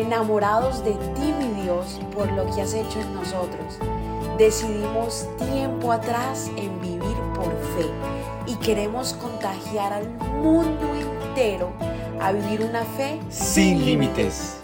[0.00, 3.78] enamorados de ti, mi Dios, por lo que has hecho en nosotros.
[4.38, 7.86] Decidimos tiempo atrás en vivir por fe
[8.46, 10.08] y queremos contagiar al
[10.42, 11.72] mundo entero
[12.20, 14.56] a vivir una fe sin límites.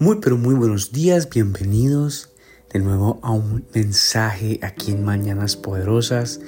[0.00, 2.30] Muy pero muy buenos días, bienvenidos
[2.72, 6.40] de nuevo a un mensaje aquí en Mañanas Poderosas.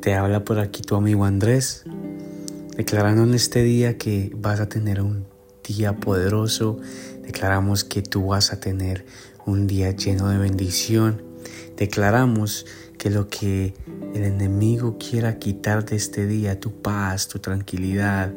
[0.00, 1.84] Te habla por aquí tu amigo Andrés,
[2.76, 5.26] declarando en este día que vas a tener un
[5.66, 6.78] día poderoso.
[7.28, 9.04] Declaramos que tú vas a tener
[9.44, 11.22] un día lleno de bendición.
[11.76, 12.64] Declaramos
[12.96, 13.74] que lo que
[14.14, 18.32] el enemigo quiera quitar de este día, tu paz, tu tranquilidad,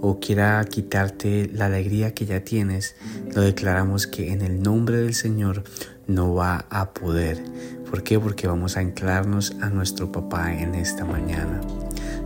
[0.00, 2.94] o quiera quitarte la alegría que ya tienes,
[3.34, 5.64] lo declaramos que en el nombre del Señor
[6.06, 7.42] no va a poder.
[7.90, 8.20] ¿Por qué?
[8.20, 11.60] Porque vamos a anclarnos a nuestro papá en esta mañana.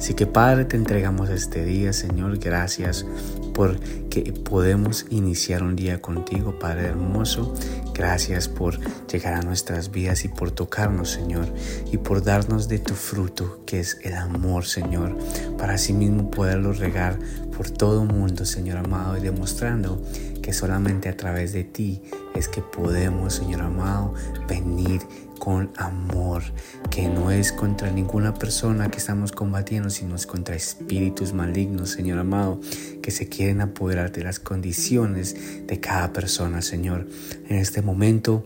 [0.00, 2.38] Así que Padre, te entregamos este día, Señor.
[2.38, 3.04] Gracias
[3.52, 3.78] por
[4.09, 7.54] que podemos iniciar un día contigo, Padre hermoso.
[7.92, 8.78] Gracias por
[9.09, 11.52] llegar a nuestras vidas y por tocarnos, Señor,
[11.92, 15.18] y por darnos de tu fruto, que es el amor, Señor,
[15.59, 17.18] para así mismo poderlo regar
[17.54, 20.02] por todo mundo, Señor amado, y demostrando
[20.51, 22.02] que solamente a través de ti
[22.34, 24.15] es que podemos, Señor amado,
[24.48, 25.01] venir
[25.38, 26.42] con amor,
[26.90, 32.18] que no es contra ninguna persona que estamos combatiendo, sino es contra espíritus malignos, Señor
[32.18, 32.60] amado,
[33.01, 35.37] que se quieren apoderar de las condiciones
[35.68, 37.07] de cada persona, Señor.
[37.48, 38.45] En este momento,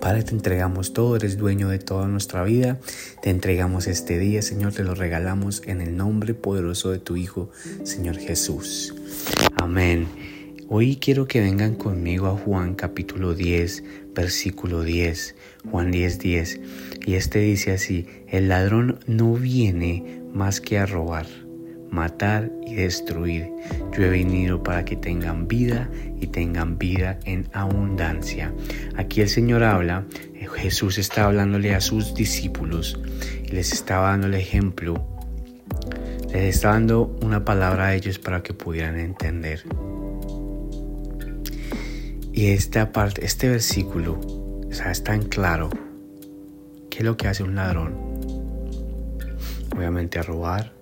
[0.00, 2.80] Padre, te entregamos todo, eres dueño de toda nuestra vida,
[3.20, 7.50] te entregamos este día, Señor, te lo regalamos en el nombre poderoso de tu Hijo,
[7.84, 8.94] Señor Jesús.
[9.56, 10.08] Amén.
[10.68, 13.84] Hoy quiero que vengan conmigo a Juan capítulo 10,
[14.16, 15.36] versículo 10.
[15.70, 16.60] Juan 10, 10.
[17.06, 21.26] Y este dice así, el ladrón no viene más que a robar,
[21.88, 23.48] matar y destruir.
[23.96, 25.88] Yo he venido para que tengan vida
[26.20, 28.52] y tengan vida en abundancia.
[28.96, 30.04] Aquí el Señor habla,
[30.56, 32.98] Jesús está hablándole a sus discípulos
[33.44, 35.06] y les estaba dando el ejemplo,
[36.32, 39.62] les está dando una palabra a ellos para que pudieran entender.
[42.36, 45.70] Y esta parte, este versículo, o sea, es tan claro.
[46.90, 47.94] ¿Qué es lo que hace un ladrón?
[49.74, 50.74] Obviamente a robar,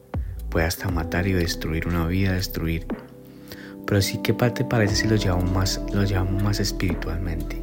[0.50, 2.88] puede hasta matar y destruir una vida, destruir.
[3.86, 7.62] Pero sí, ¿qué parte parece si lo llevamos más, lo llevamos más espiritualmente?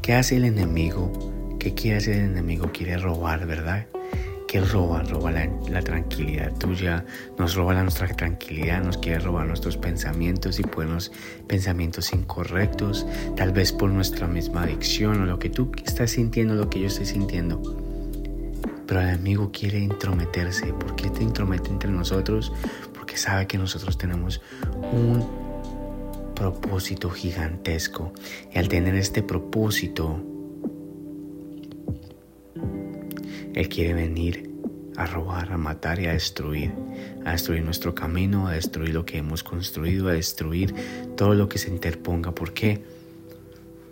[0.00, 1.56] ¿Qué hace el enemigo?
[1.60, 2.72] ¿Qué quiere hacer el enemigo?
[2.72, 3.88] Quiere robar, ¿verdad?
[4.48, 7.04] Que roba, roba la, tranquilidad tuya,
[7.38, 11.12] nos roba la nuestra tranquilidad, nos quiere robar nuestros pensamientos y ponernos
[11.46, 16.70] pensamientos incorrectos, tal vez por nuestra misma adicción o lo que tú estás sintiendo, lo
[16.70, 17.60] que yo estoy sintiendo.
[18.86, 20.72] Pero el enemigo quiere intrometerse.
[20.72, 22.50] ¿Por qué te intromete entre nosotros?
[22.94, 24.40] Porque sabe que nosotros tenemos
[24.92, 25.28] un
[26.34, 28.14] propósito gigantesco.
[28.50, 30.18] Y al tener este propósito,
[33.58, 34.52] Él quiere venir
[34.96, 36.70] a robar, a matar y a destruir,
[37.24, 40.72] a destruir nuestro camino, a destruir lo que hemos construido, a destruir
[41.16, 42.32] todo lo que se interponga.
[42.36, 42.80] ¿Por qué?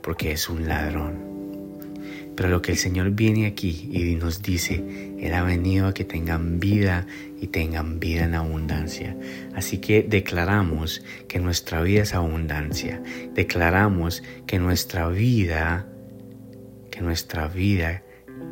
[0.03, 1.19] Porque es un ladrón.
[2.37, 4.84] Pero lo que el Señor viene aquí y nos dice,
[5.19, 7.09] Él ha venido a que tengan vida
[7.41, 9.16] y tengan vida en abundancia.
[9.56, 13.03] Así que declaramos que nuestra vida es abundancia.
[13.34, 15.88] Declaramos que nuestra vida,
[16.93, 18.05] que nuestra vida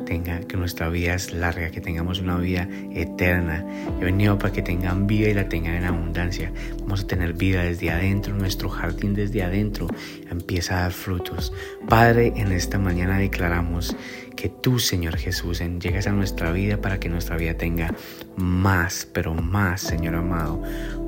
[0.05, 3.65] tenga, que nuestra vida es larga, que tengamos una vida eterna.
[3.99, 6.51] He venido para que tengan vida y la tengan en abundancia.
[6.81, 9.87] Vamos a tener vida desde adentro, nuestro jardín desde adentro
[10.29, 11.53] empieza a dar frutos.
[11.87, 13.95] Padre, en esta mañana declaramos
[14.35, 17.93] que tú, Señor Jesús, llegas a nuestra vida para que nuestra vida tenga
[18.35, 20.61] más, pero más, Señor amado,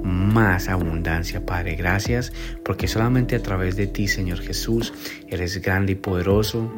[0.03, 1.75] más abundancia, Padre.
[1.75, 2.31] Gracias
[2.63, 4.93] porque solamente a través de ti, Señor Jesús,
[5.27, 6.71] eres grande y poderoso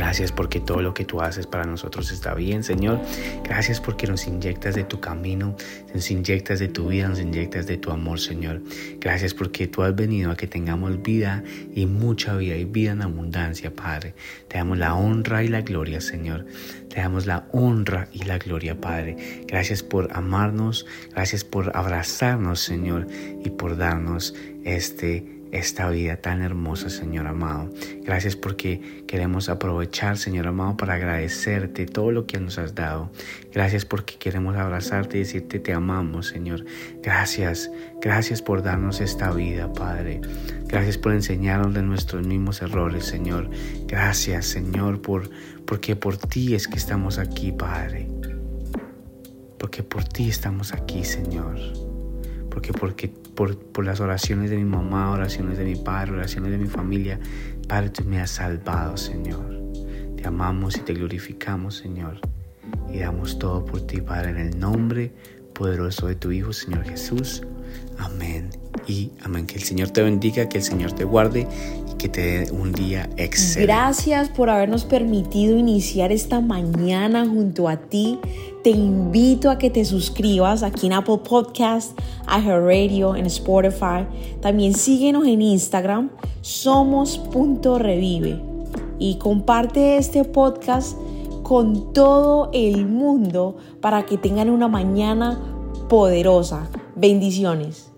[0.00, 2.98] Gracias porque todo lo que tú haces para nosotros está bien, Señor.
[3.44, 5.54] Gracias porque nos inyectas de tu camino,
[5.92, 8.62] nos inyectas de tu vida, nos inyectas de tu amor, Señor.
[8.98, 11.44] Gracias porque tú has venido a que tengamos vida
[11.74, 14.14] y mucha vida y vida en abundancia, Padre.
[14.48, 16.46] Te damos la honra y la gloria, Señor.
[16.88, 19.44] Te damos la honra y la gloria, Padre.
[19.48, 23.06] Gracias por amarnos, gracias por abrazarnos, Señor,
[23.44, 24.34] y por darnos
[24.64, 27.70] este esta vida tan hermosa, Señor amado.
[28.02, 33.10] Gracias porque queremos aprovechar, Señor amado, para agradecerte todo lo que nos has dado.
[33.52, 36.64] Gracias porque queremos abrazarte y decirte te amamos, Señor.
[37.02, 37.70] Gracias,
[38.00, 40.20] gracias por darnos esta vida, Padre.
[40.66, 43.50] Gracias por enseñarnos de nuestros mismos errores, Señor.
[43.86, 45.30] Gracias, Señor, por
[45.66, 48.08] porque por ti es que estamos aquí, Padre.
[49.58, 51.89] Porque por ti estamos aquí, Señor
[52.50, 56.58] porque, porque por, por las oraciones de mi mamá, oraciones de mi padre, oraciones de
[56.58, 57.18] mi familia,
[57.70, 59.62] Padre, tú me has salvado, Señor.
[60.16, 62.20] Te amamos y te glorificamos, Señor.
[62.92, 65.12] Y damos todo por ti, Padre, en el nombre
[65.60, 67.42] poderoso de tu Hijo, Señor Jesús.
[67.98, 68.48] Amén
[68.86, 69.46] y amén.
[69.46, 71.46] Que el Señor te bendiga, que el Señor te guarde
[71.92, 73.70] y que te dé un día excelente.
[73.70, 78.18] Gracias por habernos permitido iniciar esta mañana junto a ti.
[78.64, 81.92] Te invito a que te suscribas aquí en Apple Podcast,
[82.26, 84.06] Radio, en Spotify.
[84.40, 86.08] También síguenos en Instagram,
[86.40, 88.40] somos.revive.
[88.98, 90.96] Y comparte este podcast
[91.42, 95.49] con todo el mundo para que tengan una mañana
[95.90, 96.68] poderosa.
[96.94, 97.89] Bendiciones.